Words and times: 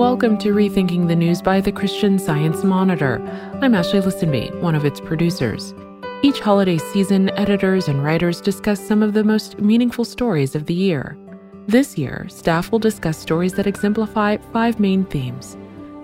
Welcome 0.00 0.38
to 0.38 0.54
Rethinking 0.54 1.08
the 1.08 1.14
News 1.14 1.42
by 1.42 1.60
the 1.60 1.70
Christian 1.70 2.18
Science 2.18 2.64
Monitor. 2.64 3.20
I'm 3.60 3.74
Ashley 3.74 4.00
Listenby, 4.00 4.58
one 4.62 4.74
of 4.74 4.86
its 4.86 4.98
producers. 4.98 5.74
Each 6.22 6.40
holiday 6.40 6.78
season, 6.78 7.28
editors 7.38 7.86
and 7.86 8.02
writers 8.02 8.40
discuss 8.40 8.80
some 8.80 9.02
of 9.02 9.12
the 9.12 9.22
most 9.22 9.58
meaningful 9.58 10.06
stories 10.06 10.54
of 10.54 10.64
the 10.64 10.72
year. 10.72 11.18
This 11.66 11.98
year, 11.98 12.26
staff 12.30 12.72
will 12.72 12.78
discuss 12.78 13.18
stories 13.18 13.52
that 13.52 13.66
exemplify 13.66 14.38
five 14.54 14.80
main 14.80 15.04
themes 15.04 15.58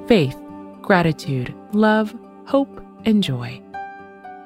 faith, 0.07 0.37
gratitude, 0.83 1.55
love, 1.73 2.15
hope, 2.45 2.85
and 3.07 3.23
joy. 3.25 3.63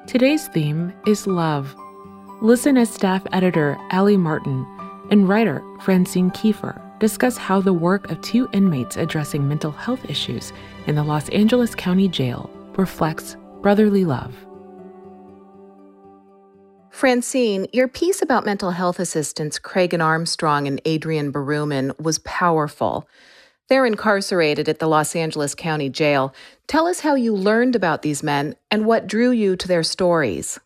Today's 0.07 0.47
theme 0.47 0.93
is 1.05 1.27
love. 1.27 1.75
Listen 2.41 2.77
as 2.77 2.89
staff 2.89 3.21
editor 3.33 3.77
Allie 3.91 4.15
Martin 4.15 4.65
and 5.11 5.27
writer 5.27 5.61
Francine 5.81 6.31
Kiefer 6.31 6.81
discuss 7.01 7.35
how 7.35 7.59
the 7.59 7.73
work 7.73 8.09
of 8.11 8.21
two 8.21 8.47
inmates 8.53 8.95
addressing 8.95 9.45
mental 9.45 9.71
health 9.71 10.09
issues 10.09 10.53
in 10.85 10.95
the 10.95 11.03
Los 11.03 11.27
Angeles 11.29 11.75
County 11.75 12.07
Jail 12.07 12.49
reflects 12.77 13.35
brotherly 13.61 14.05
love. 14.05 14.33
Francine, 16.91 17.65
your 17.73 17.87
piece 17.87 18.21
about 18.21 18.45
mental 18.45 18.71
health 18.71 18.99
assistants 18.99 19.57
Craigen 19.57 20.03
Armstrong 20.03 20.67
and 20.67 20.79
Adrian 20.85 21.33
Berumen 21.33 21.99
was 21.99 22.19
powerful. 22.19 23.07
They're 23.67 23.87
incarcerated 23.87 24.69
at 24.69 24.77
the 24.77 24.87
Los 24.87 25.15
Angeles 25.15 25.55
County 25.55 25.89
Jail. 25.89 26.35
Tell 26.67 26.85
us 26.85 26.99
how 26.99 27.15
you 27.15 27.35
learned 27.35 27.75
about 27.75 28.03
these 28.03 28.21
men 28.21 28.55
and 28.69 28.85
what 28.85 29.07
drew 29.07 29.31
you 29.31 29.55
to 29.55 29.67
their 29.67 29.83
stories. 29.83 30.59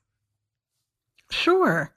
Sure. 1.29 1.93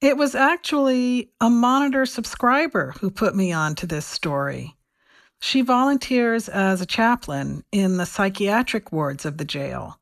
It 0.00 0.16
was 0.16 0.36
actually 0.36 1.32
a 1.40 1.50
monitor 1.50 2.06
subscriber 2.06 2.94
who 3.00 3.10
put 3.10 3.34
me 3.34 3.52
on 3.52 3.74
to 3.76 3.86
this 3.86 4.06
story. 4.06 4.76
She 5.40 5.60
volunteers 5.60 6.48
as 6.48 6.80
a 6.80 6.86
chaplain 6.86 7.64
in 7.72 7.96
the 7.96 8.06
psychiatric 8.06 8.92
wards 8.92 9.26
of 9.26 9.38
the 9.38 9.44
jail. 9.44 9.98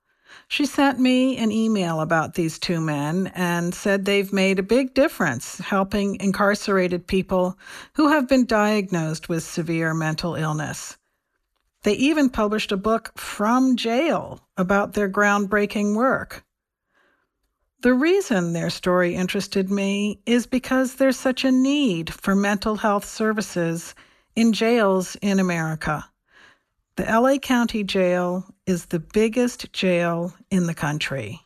She 0.48 0.67
sent 0.67 1.01
me 1.01 1.39
an 1.39 1.51
email 1.51 2.01
about 2.01 2.34
these 2.34 2.59
two 2.59 2.81
men 2.81 3.33
and 3.34 3.75
said 3.75 4.05
they've 4.05 4.33
made 4.33 4.59
a 4.59 4.62
big 4.62 4.93
difference 4.93 5.59
helping 5.59 6.21
incarcerated 6.21 7.06
people 7.06 7.59
who 7.95 8.09
have 8.09 8.28
been 8.28 8.45
diagnosed 8.45 9.31
with 9.31 9.45
severe 9.45 9.95
mental 9.95 10.34
illness. 10.34 10.99
They 11.84 11.95
even 11.95 12.31
published 12.31 12.71
a 12.71 12.77
book 12.77 13.12
from 13.19 13.77
jail 13.77 14.41
about 14.56 14.93
their 14.93 15.09
groundbreaking 15.09 15.97
work. 15.97 16.46
The 17.81 17.93
reason 17.93 18.53
their 18.53 18.71
story 18.71 19.15
interested 19.15 19.71
me 19.71 20.21
is 20.25 20.47
because 20.47 20.95
there's 20.95 21.19
such 21.19 21.45
a 21.45 21.53
need 21.53 22.13
for 22.13 22.35
mental 22.35 22.77
health 22.77 23.05
services 23.05 23.95
in 24.35 24.55
jails 24.55 25.17
in 25.21 25.39
America. 25.39 26.05
The 26.97 27.05
LA 27.05 27.37
County 27.37 27.85
Jail 27.85 28.47
is 28.67 28.87
the 28.87 28.99
biggest 28.99 29.73
jail 29.75 30.35
in 30.51 30.67
the 30.67 30.75
country, 30.75 31.43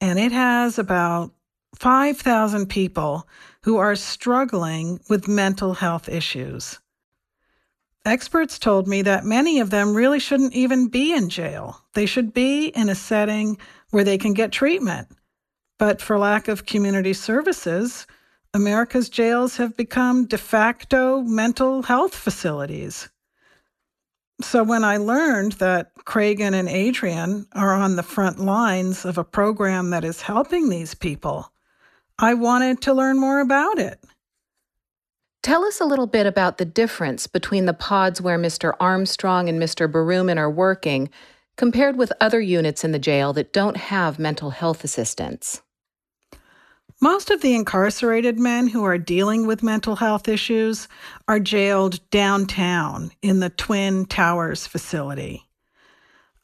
and 0.00 0.18
it 0.18 0.32
has 0.32 0.80
about 0.80 1.32
5,000 1.76 2.66
people 2.66 3.28
who 3.62 3.76
are 3.76 3.94
struggling 3.94 5.00
with 5.08 5.28
mental 5.28 5.74
health 5.74 6.08
issues. 6.08 6.80
Experts 8.04 8.58
told 8.58 8.88
me 8.88 9.02
that 9.02 9.24
many 9.24 9.60
of 9.60 9.70
them 9.70 9.94
really 9.94 10.18
shouldn't 10.18 10.54
even 10.54 10.88
be 10.88 11.14
in 11.14 11.28
jail. 11.28 11.80
They 11.94 12.06
should 12.06 12.34
be 12.34 12.66
in 12.66 12.88
a 12.88 12.96
setting 12.96 13.58
where 13.90 14.02
they 14.02 14.18
can 14.18 14.32
get 14.32 14.50
treatment. 14.50 15.06
But 15.82 16.00
for 16.00 16.16
lack 16.16 16.46
of 16.46 16.64
community 16.64 17.12
services, 17.12 18.06
America's 18.54 19.08
jails 19.08 19.56
have 19.56 19.76
become 19.76 20.26
de 20.26 20.38
facto 20.38 21.22
mental 21.22 21.82
health 21.82 22.14
facilities. 22.14 23.08
So 24.40 24.62
when 24.62 24.84
I 24.84 24.98
learned 24.98 25.54
that 25.54 25.92
Craigen 26.04 26.54
and 26.54 26.68
Adrian 26.68 27.48
are 27.54 27.74
on 27.74 27.96
the 27.96 28.04
front 28.04 28.38
lines 28.38 29.04
of 29.04 29.18
a 29.18 29.24
program 29.24 29.90
that 29.90 30.04
is 30.04 30.22
helping 30.22 30.68
these 30.68 30.94
people, 30.94 31.50
I 32.16 32.34
wanted 32.34 32.80
to 32.82 32.94
learn 32.94 33.18
more 33.18 33.40
about 33.40 33.80
it. 33.80 33.98
Tell 35.42 35.64
us 35.64 35.80
a 35.80 35.84
little 35.84 36.06
bit 36.06 36.26
about 36.26 36.58
the 36.58 36.64
difference 36.64 37.26
between 37.26 37.66
the 37.66 37.74
pods 37.74 38.20
where 38.20 38.38
Mr. 38.38 38.74
Armstrong 38.78 39.48
and 39.48 39.60
Mr. 39.60 39.90
Berumen 39.90 40.38
are 40.38 40.48
working 40.48 41.10
compared 41.56 41.96
with 41.96 42.12
other 42.20 42.40
units 42.40 42.84
in 42.84 42.92
the 42.92 43.00
jail 43.00 43.32
that 43.32 43.52
don't 43.52 43.76
have 43.76 44.20
mental 44.20 44.50
health 44.50 44.84
assistants. 44.84 45.60
Most 47.02 47.30
of 47.32 47.40
the 47.40 47.56
incarcerated 47.56 48.38
men 48.38 48.68
who 48.68 48.84
are 48.84 48.96
dealing 48.96 49.44
with 49.44 49.64
mental 49.64 49.96
health 49.96 50.28
issues 50.28 50.86
are 51.26 51.40
jailed 51.40 51.98
downtown 52.10 53.10
in 53.22 53.40
the 53.40 53.50
Twin 53.50 54.06
Towers 54.06 54.68
facility. 54.68 55.42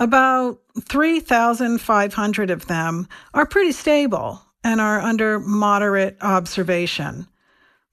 About 0.00 0.60
3,500 0.80 2.50
of 2.50 2.66
them 2.66 3.06
are 3.34 3.46
pretty 3.46 3.70
stable 3.70 4.42
and 4.64 4.80
are 4.80 5.00
under 5.00 5.38
moderate 5.38 6.16
observation, 6.22 7.28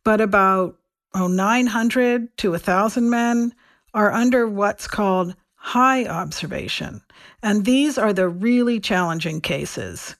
but 0.04 0.20
about 0.20 0.80
oh, 1.14 1.28
900 1.28 2.36
to 2.40 2.50
1,000 2.50 3.12
men 3.12 3.54
are 3.94 4.12
under 4.12 4.48
what's 4.48 4.88
called 4.88 5.36
high 5.54 6.08
observation, 6.08 7.04
and 7.44 7.64
these 7.64 8.00
are 8.00 8.12
the 8.12 8.28
really 8.28 8.80
challenging 8.80 9.40
cases. 9.40 10.16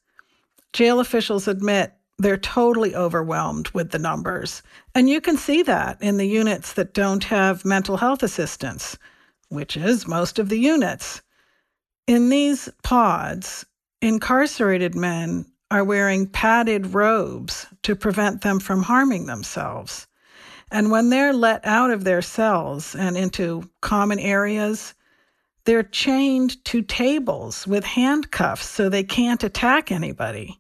Jail 0.74 1.00
officials 1.00 1.48
admit 1.48 1.92
they're 2.18 2.38
totally 2.38 2.96
overwhelmed 2.96 3.70
with 3.70 3.92
the 3.92 4.00
numbers. 4.00 4.64
And 4.94 5.10
you 5.10 5.20
can 5.20 5.38
see 5.38 5.64
that 5.64 6.02
in 6.02 6.18
the 6.18 6.28
units 6.28 6.74
that 6.74 6.94
don't 6.94 7.24
have 7.26 7.66
mental 7.66 7.98
health 7.98 8.24
assistance, 8.24 8.98
which 9.50 9.76
is 9.76 10.08
most 10.08 10.40
of 10.40 10.50
the 10.50 10.60
units. 10.60 11.22
In 12.08 12.30
these 12.30 12.70
pods, 12.84 13.66
incarcerated 14.02 14.96
men 14.96 15.46
are 15.72 15.84
wearing 15.84 16.28
padded 16.28 16.94
robes 16.94 17.66
to 17.84 17.96
prevent 17.96 18.42
them 18.42 18.60
from 18.60 18.84
harming 18.84 19.26
themselves. 19.26 20.08
And 20.72 20.92
when 20.92 21.10
they're 21.10 21.34
let 21.34 21.66
out 21.66 21.92
of 21.92 22.04
their 22.04 22.22
cells 22.22 22.96
and 22.96 23.18
into 23.18 23.70
common 23.82 24.20
areas, 24.20 24.94
they're 25.66 25.84
chained 25.84 26.64
to 26.66 26.82
tables 26.82 27.68
with 27.68 27.84
handcuffs 27.84 28.68
so 28.68 28.88
they 28.88 29.04
can't 29.04 29.44
attack 29.44 29.92
anybody. 29.92 30.60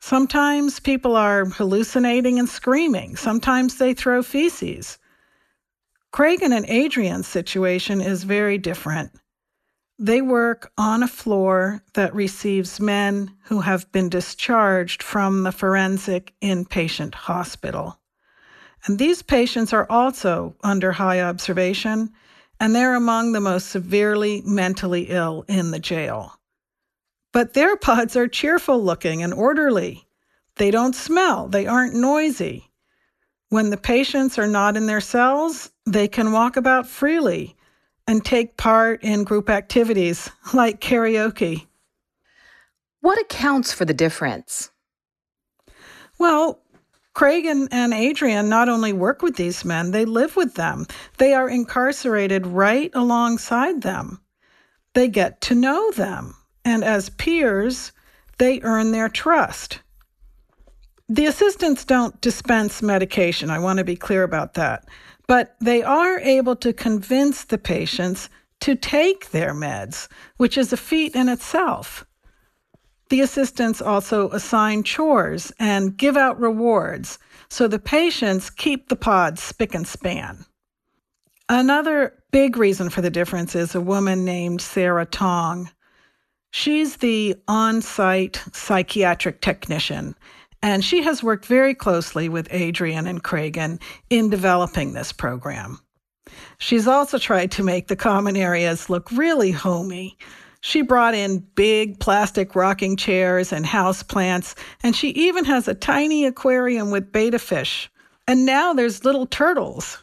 Sometimes 0.00 0.80
people 0.80 1.14
are 1.14 1.44
hallucinating 1.44 2.38
and 2.38 2.48
screaming. 2.48 3.16
Sometimes 3.16 3.76
they 3.76 3.94
throw 3.94 4.22
feces. 4.22 4.98
Craigen 6.12 6.56
and 6.56 6.66
Adrian's 6.68 7.28
situation 7.28 8.00
is 8.00 8.24
very 8.24 8.58
different. 8.58 9.12
They 9.98 10.22
work 10.22 10.72
on 10.78 11.02
a 11.02 11.08
floor 11.08 11.82
that 11.92 12.14
receives 12.14 12.80
men 12.80 13.36
who 13.44 13.60
have 13.60 13.92
been 13.92 14.08
discharged 14.08 15.02
from 15.02 15.42
the 15.42 15.52
forensic 15.52 16.32
inpatient 16.40 17.14
hospital. 17.14 18.00
And 18.86 18.98
these 18.98 19.20
patients 19.20 19.74
are 19.74 19.86
also 19.90 20.56
under 20.64 20.92
high 20.92 21.20
observation, 21.20 22.10
and 22.58 22.74
they're 22.74 22.94
among 22.94 23.32
the 23.32 23.40
most 23.40 23.68
severely 23.68 24.42
mentally 24.46 25.08
ill 25.10 25.44
in 25.48 25.70
the 25.70 25.78
jail. 25.78 26.39
But 27.32 27.54
their 27.54 27.76
pods 27.76 28.16
are 28.16 28.26
cheerful 28.26 28.82
looking 28.82 29.22
and 29.22 29.32
orderly. 29.32 30.06
They 30.56 30.70
don't 30.70 30.94
smell, 30.94 31.48
they 31.48 31.66
aren't 31.66 31.94
noisy. 31.94 32.70
When 33.50 33.70
the 33.70 33.76
patients 33.76 34.38
are 34.38 34.46
not 34.48 34.76
in 34.76 34.86
their 34.86 35.00
cells, 35.00 35.70
they 35.86 36.08
can 36.08 36.32
walk 36.32 36.56
about 36.56 36.86
freely 36.86 37.56
and 38.06 38.24
take 38.24 38.56
part 38.56 39.02
in 39.02 39.24
group 39.24 39.48
activities 39.48 40.30
like 40.52 40.80
karaoke. 40.80 41.66
What 43.00 43.20
accounts 43.20 43.72
for 43.72 43.84
the 43.84 43.94
difference? 43.94 44.70
Well, 46.18 46.60
Craigen 47.14 47.68
and 47.70 47.92
Adrian 47.92 48.48
not 48.48 48.68
only 48.68 48.92
work 48.92 49.22
with 49.22 49.36
these 49.36 49.64
men, 49.64 49.90
they 49.90 50.04
live 50.04 50.36
with 50.36 50.54
them. 50.54 50.86
They 51.18 51.32
are 51.32 51.48
incarcerated 51.48 52.46
right 52.46 52.90
alongside 52.94 53.82
them. 53.82 54.20
They 54.94 55.08
get 55.08 55.40
to 55.42 55.54
know 55.54 55.90
them 55.92 56.34
and 56.64 56.84
as 56.84 57.10
peers, 57.10 57.92
they 58.38 58.60
earn 58.62 58.92
their 58.92 59.08
trust. 59.08 59.80
The 61.08 61.26
assistants 61.26 61.84
don't 61.84 62.20
dispense 62.20 62.82
medication, 62.82 63.50
I 63.50 63.58
want 63.58 63.78
to 63.78 63.84
be 63.84 63.96
clear 63.96 64.22
about 64.22 64.54
that, 64.54 64.88
but 65.26 65.56
they 65.60 65.82
are 65.82 66.20
able 66.20 66.56
to 66.56 66.72
convince 66.72 67.44
the 67.44 67.58
patients 67.58 68.28
to 68.60 68.74
take 68.74 69.30
their 69.30 69.52
meds, 69.52 70.08
which 70.36 70.56
is 70.56 70.72
a 70.72 70.76
feat 70.76 71.14
in 71.16 71.28
itself. 71.28 72.06
The 73.08 73.22
assistants 73.22 73.82
also 73.82 74.30
assign 74.30 74.84
chores 74.84 75.52
and 75.58 75.96
give 75.96 76.16
out 76.16 76.40
rewards, 76.40 77.18
so 77.48 77.66
the 77.66 77.80
patients 77.80 78.48
keep 78.48 78.88
the 78.88 78.96
pods 78.96 79.42
spick 79.42 79.74
and 79.74 79.86
span. 79.86 80.44
Another 81.48 82.14
big 82.30 82.56
reason 82.56 82.88
for 82.88 83.00
the 83.00 83.10
difference 83.10 83.56
is 83.56 83.74
a 83.74 83.80
woman 83.80 84.24
named 84.24 84.60
Sarah 84.60 85.06
Tong. 85.06 85.68
She's 86.52 86.96
the 86.96 87.36
on 87.46 87.80
site 87.80 88.42
psychiatric 88.52 89.40
technician, 89.40 90.16
and 90.62 90.84
she 90.84 91.02
has 91.02 91.22
worked 91.22 91.46
very 91.46 91.74
closely 91.74 92.28
with 92.28 92.48
Adrian 92.50 93.06
and 93.06 93.22
Craigen 93.22 93.80
in 94.10 94.30
developing 94.30 94.92
this 94.92 95.12
program. 95.12 95.78
She's 96.58 96.86
also 96.86 97.18
tried 97.18 97.52
to 97.52 97.62
make 97.62 97.88
the 97.88 97.96
common 97.96 98.36
areas 98.36 98.90
look 98.90 99.10
really 99.12 99.52
homey. 99.52 100.18
She 100.60 100.82
brought 100.82 101.14
in 101.14 101.46
big 101.54 102.00
plastic 102.00 102.54
rocking 102.54 102.96
chairs 102.96 103.52
and 103.52 103.64
house 103.64 104.02
plants, 104.02 104.54
and 104.82 104.94
she 104.94 105.10
even 105.10 105.44
has 105.46 105.68
a 105.68 105.74
tiny 105.74 106.26
aquarium 106.26 106.90
with 106.90 107.12
betta 107.12 107.38
fish. 107.38 107.90
And 108.28 108.44
now 108.44 108.72
there's 108.72 109.04
little 109.04 109.26
turtles. 109.26 109.98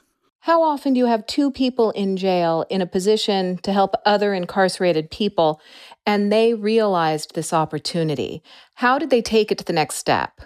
How 0.48 0.64
often 0.64 0.94
do 0.94 1.00
you 1.00 1.08
have 1.08 1.28
two 1.28 1.52
people 1.52 1.92
in 1.92 2.16
jail 2.16 2.66
in 2.70 2.82
a 2.82 2.86
position 2.86 3.58
to 3.64 3.74
help 3.74 3.96
other 4.06 4.34
incarcerated 4.34 5.12
people 5.12 5.60
and 6.06 6.32
they 6.32 6.54
realized 6.54 7.36
this 7.36 7.52
opportunity? 7.52 8.42
How 8.76 8.98
did 8.98 9.10
they 9.10 9.22
take 9.22 9.52
it 9.52 9.58
to 9.58 9.66
the 9.66 9.74
next 9.74 9.96
step? 9.96 10.40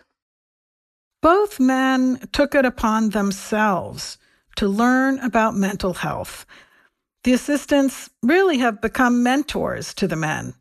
Both 1.22 1.60
men 1.60 2.28
took 2.32 2.56
it 2.56 2.66
upon 2.66 3.12
themselves 3.12 4.18
to 4.56 4.68
learn 4.68 5.20
about 5.20 5.54
mental 5.54 5.94
health. 5.94 6.48
The 7.24 7.34
assistants 7.34 8.10
really 8.24 8.58
have 8.58 8.82
become 8.82 9.22
mentors 9.22 9.94
to 9.94 10.08
the 10.08 10.16
men, 10.16 10.56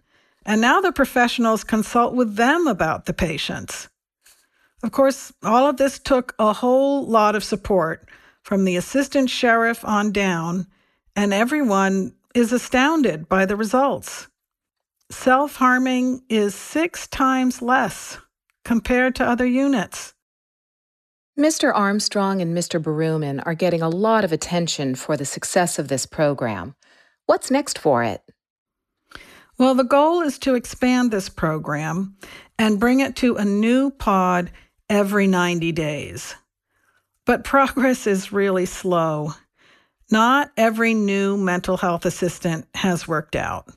and 0.45 0.61
now 0.61 0.83
the 0.83 0.93
professionals 0.93 1.65
consult 1.65 2.13
with 2.13 2.37
them 2.37 2.67
about 2.67 3.07
the 3.07 3.15
patients. 3.15 3.89
Of 4.83 4.93
course, 4.93 5.33
all 5.43 5.67
of 5.67 5.79
this 5.79 5.99
took 5.99 6.35
a 6.39 6.53
whole 6.53 7.07
lot 7.07 7.35
of 7.35 7.43
support 7.43 8.07
from 8.43 8.65
the 8.65 8.77
assistant 8.77 9.31
sheriff 9.31 9.85
on 9.85 10.13
down, 10.13 10.67
and 11.15 11.33
everyone 11.33 12.15
is 12.35 12.53
astounded 12.53 13.29
by 13.29 13.47
the 13.47 13.57
results. 13.57 14.29
Self 15.11 15.57
harming 15.57 16.23
is 16.29 16.55
six 16.55 17.07
times 17.09 17.61
less 17.61 18.19
compared 18.65 19.17
to 19.17 19.27
other 19.27 19.47
units. 19.47 20.15
Mr. 21.39 21.73
Armstrong 21.75 22.41
and 22.41 22.57
Mr. 22.57 22.81
Berumen 22.81 23.43
are 23.47 23.55
getting 23.55 23.83
a 23.83 23.89
lot 23.89 24.25
of 24.25 24.33
attention 24.33 24.95
for 24.95 25.17
the 25.17 25.25
success 25.25 25.79
of 25.79 25.89
this 25.89 26.07
program. 26.07 26.75
What's 27.27 27.51
next 27.51 27.79
for 27.79 28.05
it? 28.05 28.23
Well, 29.59 29.75
the 29.75 29.85
goal 29.85 30.21
is 30.23 30.39
to 30.41 30.55
expand 30.55 31.11
this 31.11 31.29
program 31.29 32.17
and 32.59 32.81
bring 32.81 33.01
it 33.01 33.17
to 33.17 33.37
a 33.37 33.45
new 33.45 33.91
pod 33.91 34.51
every 34.89 35.27
90 35.27 35.73
days. 35.73 36.35
But 37.27 37.45
progress 37.45 38.07
is 38.07 38.33
really 38.33 38.67
slow. 38.67 39.35
Not 40.11 40.51
every 40.57 40.95
new 40.95 41.37
mental 41.37 41.77
health 41.77 42.05
assistant 42.05 42.67
has 42.75 43.07
worked 43.07 43.37
out. 43.37 43.69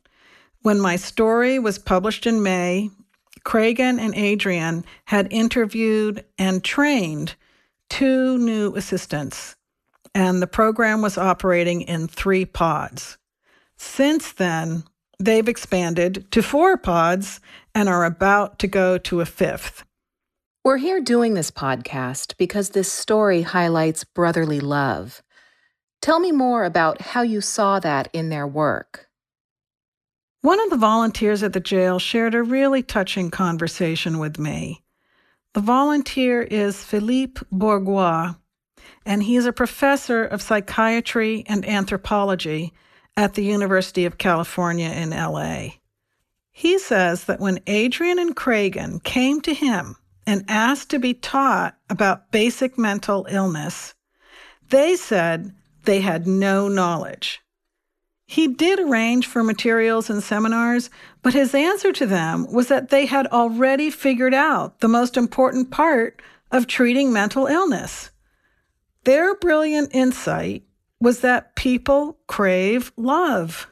When 0.62 0.80
my 0.80 0.96
story 0.96 1.60
was 1.60 1.78
published 1.78 2.26
in 2.26 2.42
May, 2.42 2.90
Craigen 3.44 4.00
and 4.00 4.16
Adrian 4.16 4.86
had 5.06 5.32
interviewed 5.32 6.24
and 6.38 6.64
trained 6.64 7.36
two 7.90 8.38
new 8.38 8.74
assistants, 8.76 9.56
and 10.16 10.42
the 10.42 10.48
program 10.48 11.02
was 11.02 11.18
operating 11.18 11.82
in 11.82 12.08
three 12.08 12.46
pods. 12.46 13.18
Since 13.78 14.32
then, 14.32 14.84
they've 15.20 15.48
expanded 15.48 16.32
to 16.32 16.42
four 16.42 16.78
pods 16.78 17.40
and 17.76 17.90
are 17.90 18.06
about 18.06 18.58
to 18.60 18.68
go 18.68 18.98
to 19.00 19.22
a 19.22 19.26
fifth. 19.26 19.84
We're 20.66 20.78
here 20.78 21.02
doing 21.02 21.34
this 21.34 21.52
podcast 21.52 22.38
because 22.38 22.70
this 22.70 22.90
story 22.90 23.42
highlights 23.42 24.06
brotherly 24.06 24.62
love. 24.62 25.22
Tell 26.02 26.22
me 26.22 26.32
more 26.32 26.64
about 26.64 27.02
how 27.02 27.22
you 27.22 27.42
saw 27.42 27.82
that 27.82 28.08
in 28.14 28.30
their 28.30 28.48
work. 28.48 29.10
One 30.40 30.62
of 30.62 30.70
the 30.70 30.78
volunteers 30.78 31.44
at 31.44 31.52
the 31.52 31.60
jail 31.60 32.00
shared 32.00 32.34
a 32.34 32.44
really 32.44 32.82
touching 32.82 33.30
conversation 33.30 34.20
with 34.20 34.40
me. 34.40 34.86
The 35.52 35.60
volunteer 35.60 36.42
is 36.44 36.82
Philippe 36.82 37.42
Bourgois, 37.52 38.38
and 39.06 39.22
he 39.22 39.36
is 39.36 39.46
a 39.46 39.52
professor 39.52 40.24
of 40.24 40.42
psychiatry 40.42 41.44
and 41.46 41.68
anthropology 41.68 42.72
at 43.18 43.34
the 43.34 43.44
University 43.44 44.06
of 44.06 44.18
California 44.18 44.92
in 44.92 45.10
LA. 45.10 45.72
He 46.54 46.80
says 46.80 47.26
that 47.26 47.42
when 47.42 47.60
Adrian 47.68 48.18
and 48.18 48.34
Craigen 48.34 49.04
came 49.04 49.42
to 49.42 49.54
him 49.54 49.98
and 50.26 50.46
asked 50.48 50.90
to 50.90 51.00
be 51.00 51.14
taught 51.14 51.78
about 51.90 52.32
basic 52.32 52.78
mental 52.78 53.26
illness, 53.30 53.94
they 54.70 54.96
said 54.96 55.54
they 55.84 56.02
had 56.02 56.28
no 56.28 56.68
knowledge. 56.68 57.42
He 58.26 58.48
did 58.48 58.80
arrange 58.80 59.28
for 59.28 59.44
materials 59.44 60.10
and 60.10 60.24
seminars, 60.24 60.90
but 61.22 61.34
his 61.34 61.54
answer 61.54 61.92
to 61.92 62.06
them 62.06 62.52
was 62.52 62.68
that 62.70 62.90
they 62.90 63.06
had 63.06 63.28
already 63.28 63.90
figured 63.90 64.34
out 64.34 64.80
the 64.80 64.88
most 64.88 65.18
important 65.18 65.72
part 65.72 66.22
of 66.52 66.66
treating 66.66 67.12
mental 67.12 67.48
illness. 67.48 68.12
Their 69.04 69.36
brilliant 69.36 69.94
insight 69.94 70.64
was 71.00 71.20
that 71.20 71.56
people 71.56 72.18
crave 72.28 72.94
love. 72.96 73.68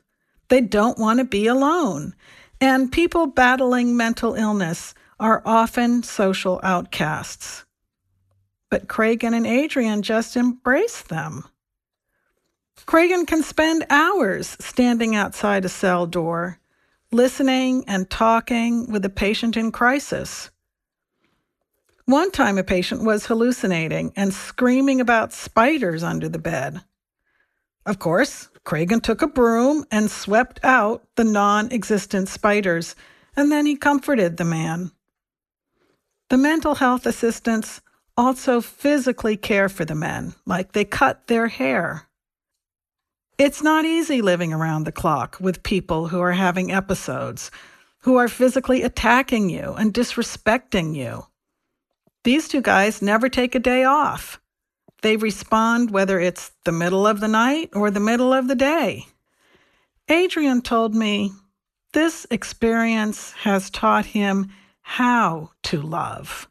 They 0.49 0.59
don't 0.59 0.99
want 0.99 1.19
to 1.19 1.25
be 1.25 1.47
alone. 1.47 2.13
And 2.59 2.91
people 2.91 3.27
battling 3.27 3.95
mental 3.95 4.35
illness 4.35 4.93
are 5.21 5.43
often 5.45 6.01
social 6.01 6.59
outcasts. 6.63 7.63
But 8.71 8.87
Craigen 8.87 9.35
and 9.35 9.45
Adrian 9.45 10.01
just 10.01 10.35
embrace 10.35 11.03
them. 11.03 11.45
Craigen 12.87 13.27
can 13.27 13.43
spend 13.43 13.85
hours 13.91 14.57
standing 14.59 15.15
outside 15.15 15.63
a 15.63 15.69
cell 15.69 16.07
door, 16.07 16.59
listening 17.11 17.85
and 17.87 18.09
talking 18.09 18.91
with 18.91 19.05
a 19.05 19.09
patient 19.09 19.55
in 19.55 19.71
crisis. 19.71 20.49
One 22.05 22.31
time, 22.31 22.57
a 22.57 22.63
patient 22.63 23.03
was 23.03 23.27
hallucinating 23.27 24.13
and 24.15 24.33
screaming 24.33 24.99
about 24.99 25.33
spiders 25.33 26.01
under 26.01 26.27
the 26.27 26.39
bed. 26.39 26.81
Of 27.85 27.99
course, 27.99 28.49
Craigen 28.65 29.03
took 29.03 29.21
a 29.21 29.27
broom 29.27 29.85
and 29.91 30.09
swept 30.09 30.59
out 30.63 31.07
the 31.15 31.23
non 31.23 31.71
existent 31.71 32.27
spiders, 32.27 32.95
and 33.35 33.51
then 33.51 33.67
he 33.67 33.75
comforted 33.75 34.37
the 34.37 34.45
man. 34.45 34.91
The 36.31 36.37
mental 36.37 36.75
health 36.75 37.05
assistants 37.05 37.81
also 38.15 38.61
physically 38.61 39.35
care 39.35 39.67
for 39.67 39.83
the 39.83 39.95
men, 39.95 40.33
like 40.45 40.71
they 40.71 40.85
cut 40.85 41.27
their 41.27 41.47
hair. 41.47 42.07
It's 43.37 43.61
not 43.61 43.83
easy 43.83 44.21
living 44.21 44.53
around 44.53 44.85
the 44.85 44.93
clock 44.93 45.35
with 45.41 45.61
people 45.61 46.07
who 46.07 46.21
are 46.21 46.31
having 46.31 46.71
episodes, 46.71 47.51
who 48.03 48.15
are 48.15 48.29
physically 48.29 48.81
attacking 48.81 49.49
you 49.49 49.73
and 49.73 49.93
disrespecting 49.93 50.95
you. 50.95 51.25
These 52.23 52.47
two 52.47 52.61
guys 52.61 53.01
never 53.01 53.27
take 53.27 53.53
a 53.53 53.59
day 53.59 53.83
off. 53.83 54.39
They 55.01 55.17
respond 55.17 55.91
whether 55.91 56.17
it's 56.17 56.53
the 56.63 56.71
middle 56.71 57.05
of 57.05 57.19
the 57.19 57.27
night 57.27 57.71
or 57.73 57.91
the 57.91 57.99
middle 57.99 58.31
of 58.31 58.47
the 58.47 58.55
day. 58.55 59.05
Adrian 60.07 60.61
told 60.61 60.95
me 60.95 61.33
this 61.91 62.25
experience 62.31 63.33
has 63.33 63.69
taught 63.69 64.05
him 64.05 64.49
how 64.91 65.49
to 65.63 65.81
love. 65.81 66.49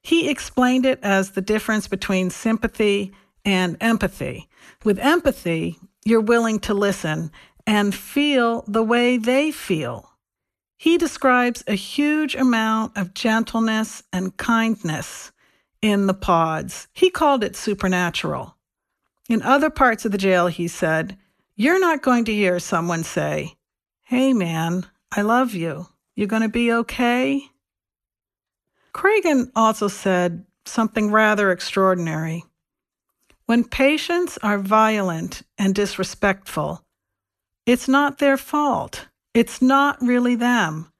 He 0.00 0.30
explained 0.30 0.86
it 0.86 1.00
as 1.02 1.32
the 1.32 1.40
difference 1.40 1.88
between 1.88 2.30
sympathy 2.30 3.10
and 3.44 3.76
empathy. 3.80 4.48
With 4.84 5.00
empathy, 5.00 5.76
you're 6.04 6.20
willing 6.20 6.60
to 6.60 6.74
listen 6.74 7.32
and 7.66 7.92
feel 7.92 8.62
the 8.68 8.84
way 8.84 9.16
they 9.16 9.50
feel. 9.50 10.08
He 10.78 10.96
describes 10.96 11.64
a 11.66 11.74
huge 11.74 12.36
amount 12.36 12.96
of 12.96 13.14
gentleness 13.14 14.04
and 14.12 14.36
kindness 14.36 15.32
in 15.82 16.06
the 16.06 16.14
pods. 16.14 16.86
He 16.92 17.10
called 17.10 17.42
it 17.42 17.56
supernatural. 17.56 18.56
In 19.28 19.42
other 19.42 19.70
parts 19.70 20.04
of 20.04 20.12
the 20.12 20.18
jail, 20.18 20.46
he 20.46 20.68
said, 20.68 21.18
You're 21.56 21.80
not 21.80 22.02
going 22.02 22.26
to 22.26 22.32
hear 22.32 22.60
someone 22.60 23.02
say, 23.02 23.56
Hey 24.04 24.32
man, 24.32 24.86
I 25.10 25.22
love 25.22 25.52
you. 25.52 25.88
You're 26.14 26.28
going 26.28 26.42
to 26.42 26.48
be 26.48 26.72
okay? 26.72 27.50
Craigen 28.96 29.50
also 29.54 29.88
said 29.88 30.46
something 30.64 31.10
rather 31.10 31.50
extraordinary. 31.50 32.44
When 33.44 33.62
patients 33.62 34.38
are 34.42 34.58
violent 34.58 35.42
and 35.58 35.74
disrespectful, 35.74 36.82
it's 37.66 37.88
not 37.88 38.18
their 38.18 38.38
fault. 38.38 39.06
It's 39.34 39.60
not 39.60 40.00
really 40.00 40.34
them. 40.34 40.90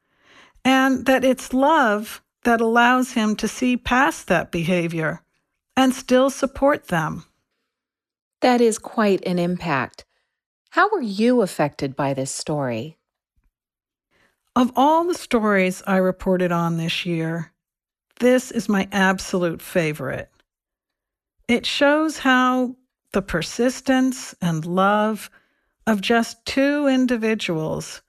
And 0.62 1.06
that 1.06 1.24
it's 1.24 1.54
love 1.54 2.22
that 2.44 2.60
allows 2.60 3.12
him 3.12 3.34
to 3.36 3.48
see 3.48 3.78
past 3.78 4.28
that 4.28 4.52
behavior 4.52 5.22
and 5.74 5.94
still 5.94 6.28
support 6.28 6.88
them. 6.88 7.24
That 8.42 8.60
is 8.60 8.78
quite 8.78 9.24
an 9.26 9.38
impact. 9.38 10.04
How 10.68 10.90
were 10.90 11.00
you 11.00 11.40
affected 11.40 11.96
by 11.96 12.12
this 12.12 12.30
story? 12.30 12.98
Of 14.54 14.70
all 14.76 15.04
the 15.04 15.14
stories 15.14 15.82
I 15.86 15.96
reported 15.96 16.52
on 16.52 16.76
this 16.76 17.06
year, 17.06 17.52
this 18.20 18.50
is 18.50 18.68
my 18.68 18.88
absolute 18.92 19.62
favorite. 19.62 20.30
It 21.48 21.66
shows 21.66 22.18
how 22.18 22.76
the 23.12 23.22
persistence 23.22 24.34
and 24.40 24.64
love 24.64 25.30
of 25.86 26.00
just 26.00 26.44
two 26.44 26.86
individuals 26.86 28.02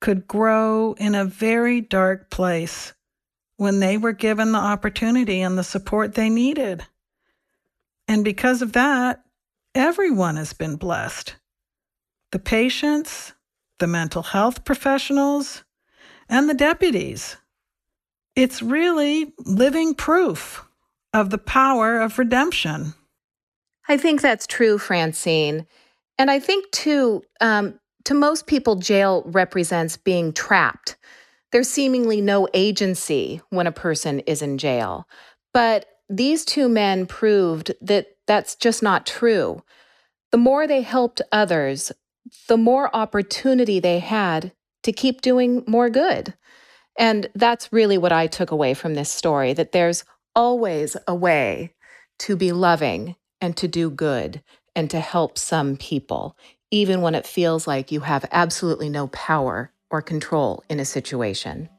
could 0.00 0.26
grow 0.26 0.94
in 0.94 1.14
a 1.14 1.24
very 1.24 1.80
dark 1.80 2.30
place 2.30 2.94
when 3.56 3.80
they 3.80 3.96
were 3.96 4.12
given 4.12 4.52
the 4.52 4.58
opportunity 4.58 5.40
and 5.40 5.56
the 5.56 5.64
support 5.64 6.14
they 6.14 6.30
needed. 6.30 6.84
And 8.08 8.24
because 8.24 8.62
of 8.62 8.72
that, 8.72 9.22
Everyone 9.74 10.34
has 10.36 10.52
been 10.52 10.74
blessed 10.74 11.36
the 12.32 12.40
patients, 12.40 13.34
the 13.78 13.86
mental 13.86 14.22
health 14.22 14.64
professionals, 14.64 15.62
and 16.28 16.48
the 16.48 16.54
deputies. 16.54 17.36
It's 18.36 18.62
really 18.62 19.32
living 19.38 19.94
proof 19.94 20.64
of 21.12 21.30
the 21.30 21.38
power 21.38 22.00
of 22.00 22.18
redemption. 22.18 22.94
I 23.88 23.96
think 23.96 24.20
that's 24.20 24.46
true, 24.46 24.78
Francine. 24.78 25.66
And 26.18 26.30
I 26.30 26.38
think, 26.38 26.70
too, 26.70 27.22
um, 27.40 27.80
to 28.04 28.14
most 28.14 28.46
people, 28.46 28.76
jail 28.76 29.22
represents 29.26 29.96
being 29.96 30.32
trapped. 30.32 30.96
There's 31.50 31.68
seemingly 31.68 32.20
no 32.20 32.48
agency 32.54 33.40
when 33.50 33.66
a 33.66 33.72
person 33.72 34.20
is 34.20 34.42
in 34.42 34.58
jail. 34.58 35.08
But 35.52 35.86
these 36.08 36.44
two 36.44 36.68
men 36.68 37.06
proved 37.06 37.72
that 37.80 38.06
that's 38.26 38.54
just 38.54 38.82
not 38.82 39.06
true. 39.06 39.62
The 40.30 40.38
more 40.38 40.66
they 40.66 40.82
helped 40.82 41.20
others, 41.32 41.90
the 42.46 42.56
more 42.56 42.94
opportunity 42.94 43.80
they 43.80 43.98
had 43.98 44.52
to 44.84 44.92
keep 44.92 45.20
doing 45.20 45.64
more 45.66 45.90
good. 45.90 46.34
And 47.00 47.28
that's 47.34 47.72
really 47.72 47.96
what 47.96 48.12
I 48.12 48.26
took 48.26 48.50
away 48.50 48.74
from 48.74 48.94
this 48.94 49.10
story 49.10 49.54
that 49.54 49.72
there's 49.72 50.04
always 50.36 50.98
a 51.08 51.14
way 51.14 51.72
to 52.20 52.36
be 52.36 52.52
loving 52.52 53.16
and 53.40 53.56
to 53.56 53.66
do 53.66 53.90
good 53.90 54.42
and 54.76 54.90
to 54.90 55.00
help 55.00 55.38
some 55.38 55.78
people, 55.78 56.36
even 56.70 57.00
when 57.00 57.14
it 57.14 57.26
feels 57.26 57.66
like 57.66 57.90
you 57.90 58.00
have 58.00 58.28
absolutely 58.30 58.90
no 58.90 59.08
power 59.08 59.72
or 59.90 60.02
control 60.02 60.62
in 60.68 60.78
a 60.78 60.84
situation. 60.84 61.70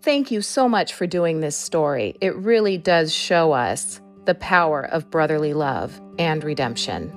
Thank 0.00 0.30
you 0.30 0.40
so 0.40 0.66
much 0.66 0.94
for 0.94 1.06
doing 1.06 1.40
this 1.40 1.58
story. 1.58 2.16
It 2.22 2.34
really 2.36 2.78
does 2.78 3.12
show 3.12 3.52
us 3.52 4.00
the 4.24 4.34
power 4.34 4.82
of 4.82 5.10
brotherly 5.10 5.52
love 5.52 6.00
and 6.18 6.42
redemption. 6.42 7.12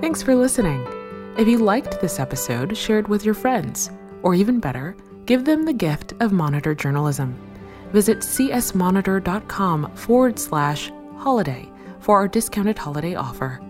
Thanks 0.00 0.22
for 0.22 0.34
listening. 0.34 0.97
If 1.38 1.46
you 1.46 1.58
liked 1.58 2.00
this 2.00 2.18
episode, 2.18 2.76
share 2.76 2.98
it 2.98 3.08
with 3.08 3.24
your 3.24 3.32
friends, 3.32 3.92
or 4.22 4.34
even 4.34 4.58
better, 4.58 4.96
give 5.24 5.44
them 5.44 5.64
the 5.64 5.72
gift 5.72 6.12
of 6.18 6.32
monitor 6.32 6.74
journalism. 6.74 7.32
Visit 7.92 8.18
csmonitor.com 8.18 9.94
forward 9.94 10.36
slash 10.36 10.90
holiday 11.16 11.70
for 12.00 12.16
our 12.16 12.26
discounted 12.26 12.76
holiday 12.76 13.14
offer. 13.14 13.60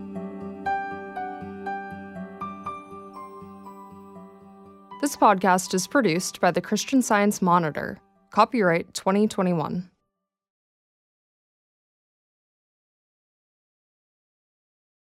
This 5.02 5.14
podcast 5.14 5.74
is 5.74 5.86
produced 5.86 6.40
by 6.40 6.50
the 6.50 6.62
Christian 6.62 7.02
Science 7.02 7.42
Monitor. 7.42 7.98
Copyright 8.30 8.94
2021. 8.94 9.90